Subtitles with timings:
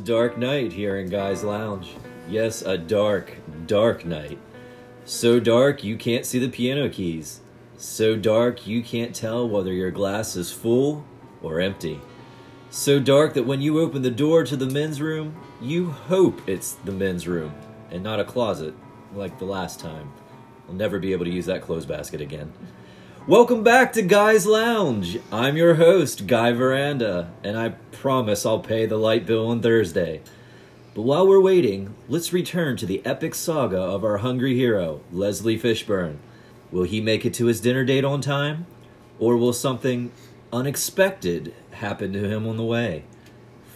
[0.00, 1.90] dark night here in Guy's Lounge.
[2.26, 4.38] Yes, a dark, dark night.
[5.04, 7.40] So dark you can't see the piano keys.
[7.76, 11.04] So dark you can't tell whether your glass is full
[11.42, 12.00] or empty.
[12.70, 16.72] So dark that when you open the door to the men's room, you hope it's
[16.72, 17.54] the men's room
[17.90, 18.74] and not a closet
[19.14, 20.10] like the last time.
[20.68, 22.50] I'll never be able to use that clothes basket again.
[23.28, 25.16] Welcome back to Guy's Lounge.
[25.30, 30.22] I'm your host, Guy Veranda, and I promise I'll pay the light bill on Thursday.
[30.92, 35.56] But while we're waiting, let's return to the epic saga of our hungry hero, Leslie
[35.56, 36.16] Fishburne.
[36.72, 38.66] Will he make it to his dinner date on time?
[39.20, 40.10] Or will something
[40.52, 43.04] unexpected happen to him on the way?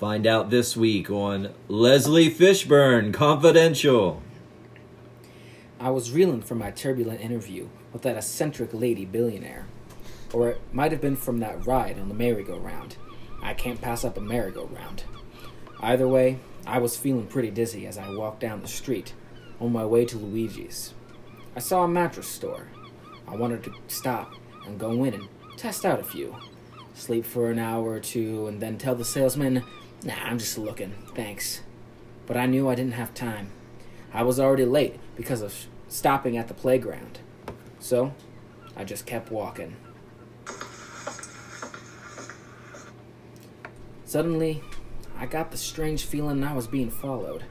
[0.00, 4.20] Find out this week on Leslie Fishburne Confidential.
[5.78, 9.66] I was reeling from my turbulent interview with that eccentric lady billionaire.
[10.32, 12.96] Or it might have been from that ride on the merry-go-round.
[13.42, 15.04] I can't pass up a merry-go-round.
[15.80, 19.12] Either way, I was feeling pretty dizzy as I walked down the street
[19.60, 20.94] on my way to Luigi's.
[21.54, 22.68] I saw a mattress store.
[23.28, 24.32] I wanted to stop
[24.66, 26.36] and go in and test out a few.
[26.94, 29.62] Sleep for an hour or two and then tell the salesman,
[30.02, 31.60] nah, I'm just looking, thanks.
[32.26, 33.50] But I knew I didn't have time.
[34.16, 35.54] I was already late because of
[35.88, 37.18] stopping at the playground.
[37.78, 38.14] So,
[38.74, 39.76] I just kept walking.
[44.06, 44.62] Suddenly,
[45.18, 47.44] I got the strange feeling I was being followed.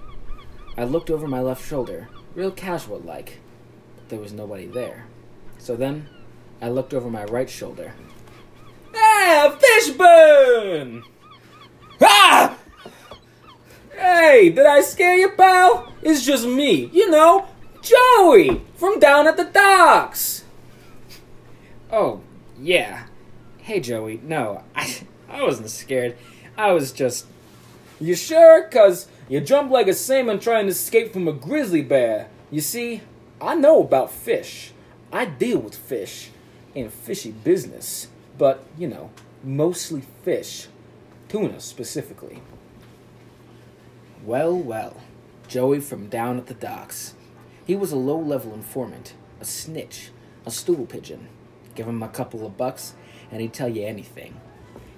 [0.75, 3.41] I looked over my left shoulder, real casual like,
[3.95, 5.05] but there was nobody there.
[5.59, 6.09] So then,
[6.63, 7.93] I looked over my right shoulder.
[8.95, 11.03] Ah, Fishburne!
[12.01, 12.34] Ah!
[14.17, 15.91] Hey, did I scare you, pal?
[16.01, 17.49] It's just me, you know,
[17.81, 20.45] Joey from down at the docks.
[21.91, 22.21] Oh,
[22.57, 23.07] yeah.
[23.57, 24.21] Hey, Joey.
[24.23, 26.15] No, I, I wasn't scared.
[26.57, 27.25] I was just.
[27.99, 28.63] You sure?
[28.69, 32.29] Cause you jump like a salmon trying to escape from a grizzly bear.
[32.49, 33.01] You see,
[33.41, 34.71] I know about fish.
[35.11, 36.29] I deal with fish
[36.73, 39.11] in fishy business, but you know,
[39.43, 40.67] mostly fish,
[41.27, 42.41] tuna specifically.
[44.25, 45.03] Well, well,
[45.47, 47.13] Joey from down at the docks.
[47.67, 50.09] He was a low level informant, a snitch,
[50.47, 51.27] a stool pigeon.
[51.75, 52.95] Give him a couple of bucks,
[53.29, 54.41] and he'd tell you anything.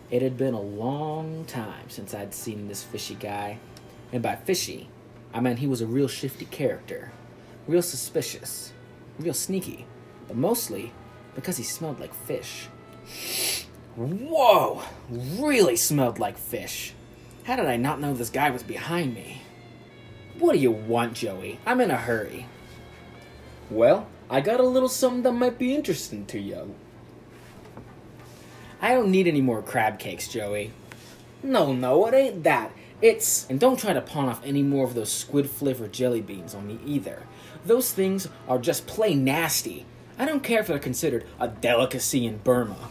[0.09, 3.59] It had been a long time since I'd seen this fishy guy.
[4.13, 4.87] And by fishy,
[5.33, 7.11] I meant he was a real shifty character,
[7.67, 8.71] real suspicious,
[9.19, 9.87] real sneaky,
[10.29, 10.93] but mostly
[11.35, 12.69] because he smelled like fish.
[13.97, 14.83] Whoa!
[15.09, 16.93] Really smelled like fish.
[17.47, 19.41] How did I not know this guy was behind me?
[20.37, 21.59] What do you want, Joey?
[21.65, 22.45] I'm in a hurry.
[23.69, 26.75] Well, I got a little something that might be interesting to you.
[28.81, 30.73] I don't need any more crab cakes, Joey.
[31.41, 32.73] No, no, it ain't that.
[33.01, 33.47] It's.
[33.49, 36.67] And don't try to pawn off any more of those squid flavored jelly beans on
[36.67, 37.23] me either.
[37.65, 39.85] Those things are just plain nasty.
[40.19, 42.89] I don't care if they're considered a delicacy in Burma.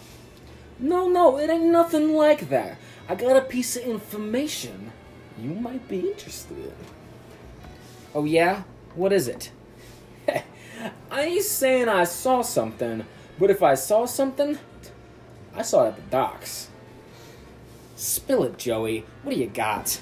[0.79, 2.79] No, no, it ain't nothing like that.
[3.09, 4.93] I got a piece of information
[5.39, 6.73] you might be interested in.
[8.15, 8.63] Oh, yeah?
[8.95, 9.51] What is it?
[11.11, 13.05] I ain't saying I saw something,
[13.39, 14.59] but if I saw something,
[15.55, 16.69] I saw it at the docks.
[17.95, 19.05] Spill it, Joey.
[19.23, 20.01] What do you got?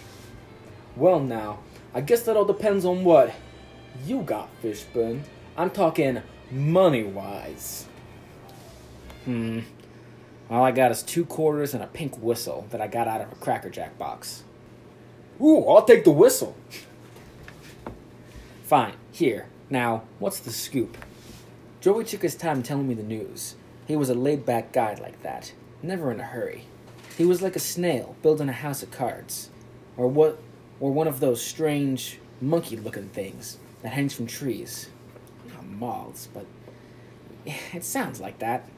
[0.96, 1.58] Well, now,
[1.92, 3.34] I guess that all depends on what
[4.06, 5.22] you got, Fishburne.
[5.56, 7.86] I'm talking money wise.
[9.24, 9.60] Hmm.
[10.50, 13.32] All I got is two quarters and a pink whistle that I got out of
[13.32, 14.44] a Cracker Jack box.
[15.40, 16.54] Ooh, I'll take the whistle.
[18.62, 19.46] Fine, here.
[19.70, 20.96] Now, what's the scoop?
[21.80, 23.56] Joey took his time telling me the news.
[23.86, 25.52] He was a laid back guy like that,
[25.82, 26.64] never in a hurry.
[27.16, 29.50] He was like a snail building a house of cards.
[29.96, 30.38] Or what
[30.80, 34.88] or one of those strange monkey looking things that hangs from trees.
[35.48, 36.46] Not moths, but
[37.72, 38.68] it sounds like that.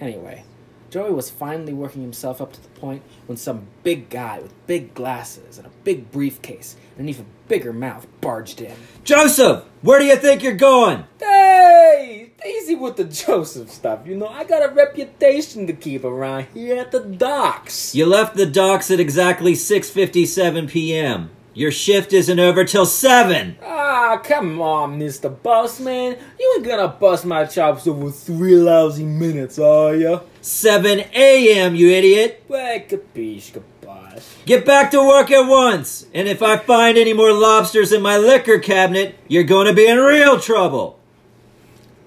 [0.00, 0.44] Anyway,
[0.92, 4.92] Joey was finally working himself up to the point when some big guy with big
[4.92, 8.74] glasses and a big briefcase and an even bigger mouth barged in.
[9.02, 11.04] Joseph, where do you think you're going?
[11.18, 14.00] Hey, easy with the Joseph stuff.
[14.06, 17.94] You know, I got a reputation to keep around here at the docks.
[17.94, 21.30] You left the docks at exactly 6:57 p.m.
[21.54, 23.56] Your shift isn't over till 7.
[23.62, 25.42] Ah, come on, Mr.
[25.42, 26.18] Boss Man.
[26.38, 30.20] You ain't gonna bust my chops over three lousy minutes, are ya?
[30.42, 32.44] 7 a.m., you idiot.
[32.48, 34.44] Capiche, capiche.
[34.44, 36.06] Get back to work at once.
[36.12, 39.86] And if I find any more lobsters in my liquor cabinet, you're going to be
[39.86, 40.98] in real trouble.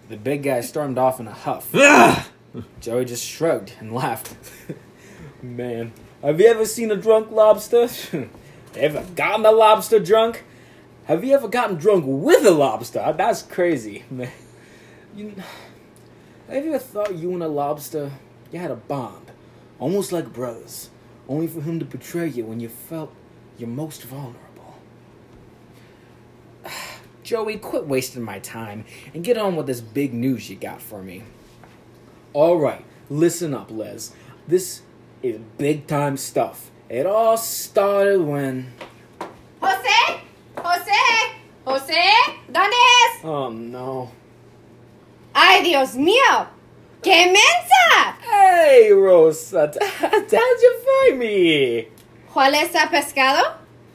[0.09, 1.73] The big guy stormed off in a huff.
[1.73, 2.25] Ugh.
[2.79, 4.35] Joey just shrugged and laughed.
[5.41, 7.87] Man, have you ever seen a drunk lobster?
[8.75, 10.43] Ever gotten a lobster drunk?
[11.05, 13.13] Have you ever gotten drunk with a lobster?
[13.15, 14.31] That's crazy, man.
[15.15, 15.33] You,
[16.47, 18.11] have you ever thought you and a lobster,
[18.51, 19.31] you had a bond,
[19.79, 20.89] almost like brothers,
[21.27, 23.11] only for him to betray you when you felt
[23.57, 24.75] you're most vulnerable?
[27.23, 31.01] Joey, quit wasting my time and get on with this big news you got for
[31.01, 31.23] me.
[32.33, 34.13] All right, listen up, Les.
[34.47, 34.83] This
[35.23, 36.69] is big time stuff.
[36.87, 38.71] It all started when.
[39.59, 40.19] José,
[40.55, 41.31] José,
[41.65, 42.03] José,
[42.47, 43.23] ¿dónde es?
[43.23, 44.11] Oh no.
[45.65, 46.47] Dios mío,
[47.01, 48.17] qué mensa.
[48.21, 50.31] Hey, Rosa, how'd
[50.61, 51.87] you find me?
[52.31, 53.41] ¿Cuál es el pescado?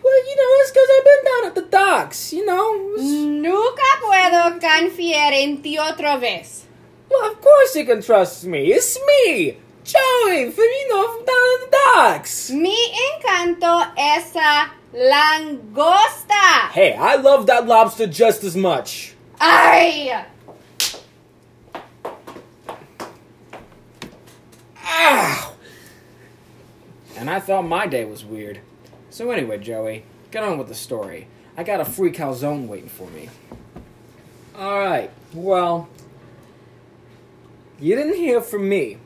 [0.02, 2.96] Well, you know, it's because I've been down at the docks, you know.
[2.98, 6.64] Nunca puedo confiar en ti otra vez.
[7.08, 8.72] Well, of course you can trust me.
[8.72, 12.50] It's me, Joey, from, you know, from down at the docks.
[12.50, 12.76] Mi
[13.14, 16.70] encanto esa langosta.
[16.72, 19.14] Hey, I love that lobster just as much.
[19.38, 20.26] Ay,
[25.02, 25.54] Ow!
[27.16, 28.60] And I thought my day was weird.
[29.08, 31.26] So anyway, Joey, get on with the story.
[31.56, 33.30] I got a free calzone waiting for me.
[34.54, 35.88] Alright, well,
[37.80, 38.98] you didn't hear from me.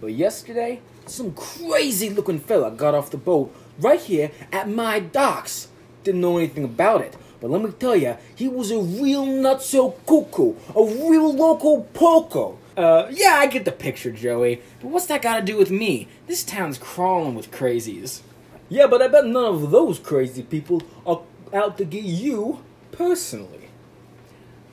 [0.00, 5.68] But yesterday, some crazy looking fella got off the boat right here at my docks.
[6.04, 7.16] Didn't know anything about it.
[7.44, 12.56] But let me tell you, he was a real nutso cuckoo, a real local poco.
[12.74, 14.62] Uh, yeah, I get the picture, Joey.
[14.80, 16.08] But what's that got to do with me?
[16.26, 18.22] This town's crawling with crazies.
[18.70, 21.20] Yeah, but I bet none of those crazy people are
[21.52, 22.60] out to get you
[22.92, 23.68] personally.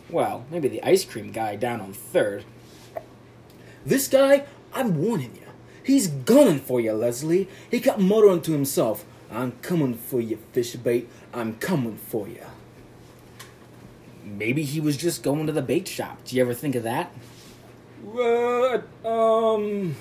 [0.10, 2.46] Well, maybe the ice cream guy down on third.
[3.86, 5.48] This guy, I'm warning you.
[5.84, 7.50] He's gunning for you, Leslie.
[7.70, 11.10] He kept muttering to himself, I'm coming for you, fish bait.
[11.34, 12.46] I'm coming for you.
[14.24, 16.24] Maybe he was just going to the bait shop.
[16.26, 17.14] Do you ever think of that?
[18.16, 19.96] Uh, um.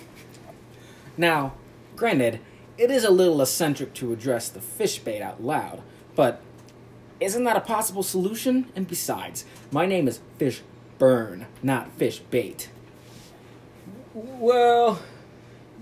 [1.16, 1.54] Now,
[1.96, 2.40] granted,
[2.78, 5.82] it is a little eccentric to address the fish bait out loud,
[6.14, 6.40] but
[7.20, 8.70] isn't that a possible solution?
[8.74, 10.62] And besides, my name is Fish
[10.98, 12.70] Burn, not Fish Bait.
[14.14, 15.00] Well,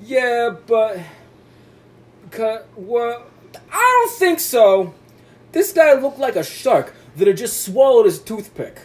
[0.00, 0.99] yeah, but.
[2.76, 3.26] Well,
[3.73, 4.94] I don't think so.
[5.52, 8.82] This guy looked like a shark that had just swallowed his toothpick.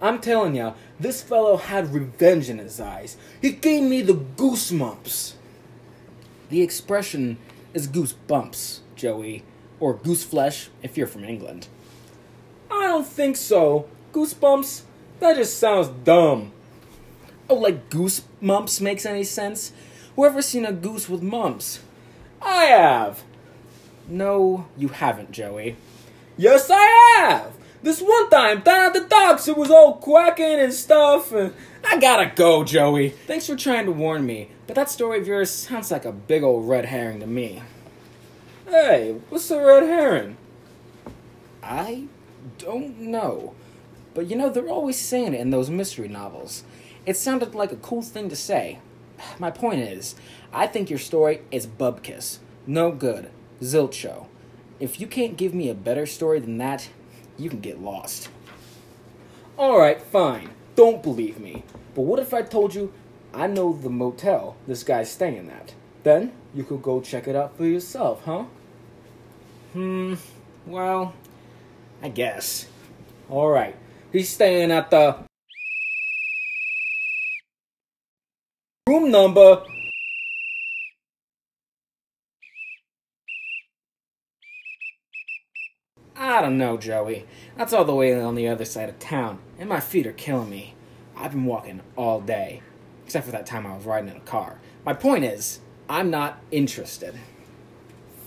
[0.00, 3.16] I'm telling ya, this fellow had revenge in his eyes.
[3.42, 5.32] He gave me the goosebumps.
[6.50, 7.38] The expression
[7.74, 9.42] is goosebumps, Joey,
[9.80, 11.68] or goose flesh if you're from England.
[12.70, 13.88] I don't think so.
[14.12, 14.82] Goosebumps?
[15.20, 16.52] That just sounds dumb.
[17.50, 19.72] Oh, like goose mumps makes any sense?
[20.16, 21.80] Whoever seen a goose with mumps?
[22.40, 23.22] I have.
[24.06, 25.76] No, you haven't, Joey.
[26.36, 27.57] Yes, I have.
[27.82, 31.32] This one time down at the docks, it was all quacking and stuff.
[31.32, 31.54] And
[31.84, 33.10] I gotta go, Joey.
[33.10, 36.42] Thanks for trying to warn me, but that story of yours sounds like a big
[36.42, 37.62] old red herring to me.
[38.66, 40.36] Hey, what's a red herring?
[41.62, 42.08] I
[42.58, 43.54] don't know.
[44.12, 46.64] But you know, they're always saying it in those mystery novels.
[47.06, 48.80] It sounded like a cool thing to say.
[49.38, 50.16] My point is,
[50.52, 52.38] I think your story is bubkiss.
[52.66, 53.30] No good.
[53.62, 54.26] Zilch show.
[54.80, 56.88] If you can't give me a better story than that,
[57.38, 58.28] you can get lost.
[59.58, 60.50] Alright, fine.
[60.74, 61.64] Don't believe me.
[61.94, 62.92] But what if I told you
[63.32, 65.74] I know the motel this guy's staying at?
[66.02, 68.44] Then you could go check it out for yourself, huh?
[69.72, 70.14] Hmm,
[70.66, 71.14] well,
[72.02, 72.66] I guess.
[73.30, 73.76] Alright,
[74.12, 75.16] he's staying at the.
[78.88, 79.62] Room number.
[86.38, 87.26] I don't know, Joey.
[87.56, 90.48] That's all the way on the other side of town, and my feet are killing
[90.48, 90.76] me.
[91.16, 92.62] I've been walking all day,
[93.04, 94.60] except for that time I was riding in a car.
[94.84, 97.18] My point is, I'm not interested.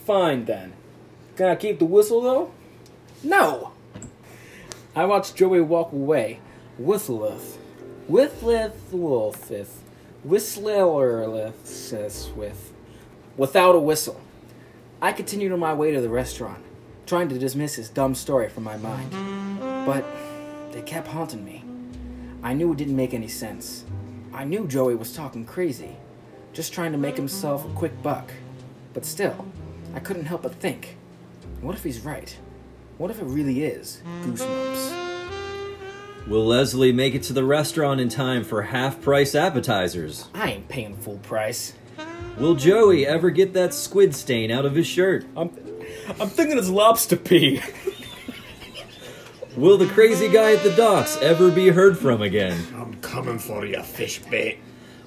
[0.06, 0.74] Fine then.
[1.38, 2.51] Can I keep the whistle though?
[3.24, 3.72] No!
[4.94, 6.41] I watched Joey walk away,
[6.77, 7.60] whistleth,
[8.10, 9.77] whistleth, wolfeth,
[10.27, 12.74] whistlerleth, with,
[13.38, 14.20] without a whistle.
[15.01, 16.62] I continued on my way to the restaurant,
[17.05, 19.12] trying to dismiss his dumb story from my mind.
[19.86, 20.05] But
[20.72, 21.63] they kept haunting me.
[22.43, 23.86] I knew it didn't make any sense.
[24.34, 25.96] I knew Joey was talking crazy,
[26.53, 28.31] just trying to make himself a quick buck.
[28.93, 29.46] But still,
[29.93, 30.98] I couldn't help but think
[31.62, 32.36] what if he's right?
[32.98, 34.98] What if it really is Goosebumps?
[36.27, 40.27] Will Leslie make it to the restaurant in time for half price appetizers?
[40.34, 41.74] I ain't paying full price.
[42.39, 45.25] Will Joey ever get that squid stain out of his shirt?
[45.36, 45.51] I'm,
[46.19, 47.62] I'm thinking it's lobster pee.
[49.57, 52.65] Will the crazy guy at the docks ever be heard from again?
[52.75, 54.60] I'm coming for you, fish bait.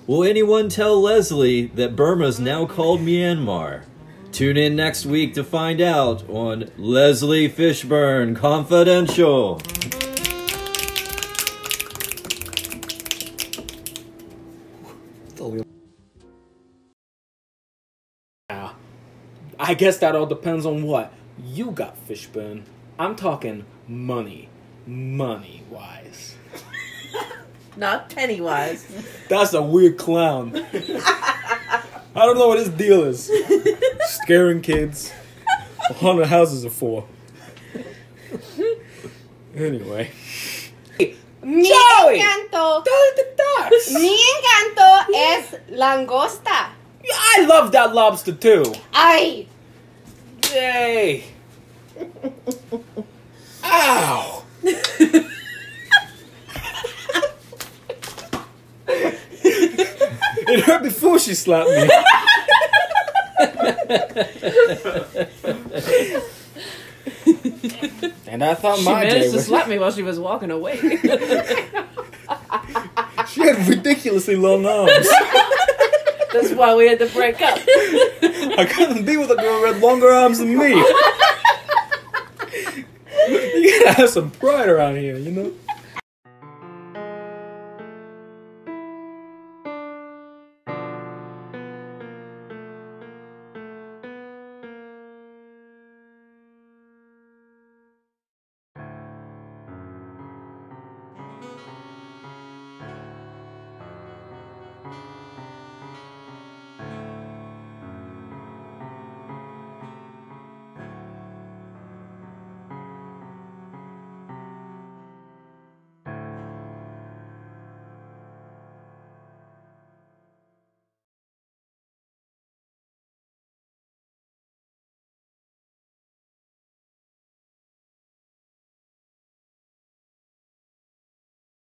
[0.06, 3.84] Will anyone tell Leslie that Burma's now called Myanmar?
[4.32, 9.62] Tune in next week to find out on Leslie Fishburne Confidential.
[15.38, 15.64] Now,
[19.66, 21.10] I guess that all depends on what
[21.42, 22.64] you got, Fishburne.
[22.98, 24.50] I'm talking money,
[24.86, 26.34] money wise.
[27.76, 28.86] Not penny wise.
[29.30, 30.54] That's a weird clown.
[30.54, 33.30] I don't know what his deal is.
[34.02, 35.10] Scaring kids.
[35.96, 37.08] Haunted houses are for.
[39.56, 40.10] Anyway.
[40.98, 42.18] Mi Joey!
[42.18, 42.84] encanto.
[42.84, 43.94] the ducks!
[43.94, 46.68] Mi encanto es langosta.
[47.02, 48.64] I love that lobster too.
[48.92, 49.46] Ay,
[50.54, 51.24] Yay!
[53.64, 54.44] Ow!
[60.46, 61.88] it hurt before she slapped me.
[68.28, 69.46] and I thought She my day managed to was.
[69.46, 70.76] slap me while she was walking away.
[73.28, 75.08] She had ridiculously long arms.
[76.32, 77.58] That's why we had to break up.
[78.58, 80.68] I couldn't be with a girl who had longer arms than me.
[83.28, 85.52] you gotta have some pride around here, you know?